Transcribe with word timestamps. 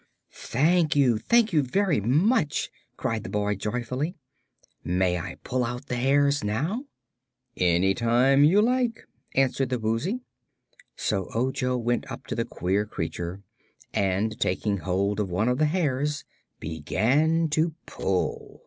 "Thank 0.33 0.95
you! 0.95 1.19
Thank 1.19 1.53
you 1.53 1.61
very 1.61 1.99
much," 2.01 2.71
cried 2.97 3.21
the 3.23 3.29
boy, 3.29 3.53
joyfully. 3.53 4.15
"May 4.83 5.19
I 5.19 5.35
pull 5.43 5.63
out 5.63 5.85
the 5.89 5.95
hairs 5.95 6.43
now?" 6.43 6.85
"Any 7.55 7.93
time 7.93 8.43
you 8.43 8.63
like," 8.63 9.05
answered 9.35 9.69
the 9.69 9.77
Woozy. 9.77 10.21
So 10.95 11.29
Ojo 11.35 11.77
went 11.77 12.11
up 12.11 12.25
to 12.25 12.33
the 12.35 12.45
queer 12.45 12.83
creature 12.87 13.43
and 13.93 14.39
taking 14.39 14.77
hold 14.77 15.19
of 15.19 15.29
one 15.29 15.47
of 15.47 15.59
the 15.59 15.65
hairs 15.67 16.23
began 16.59 17.47
to 17.49 17.75
pull. 17.85 18.59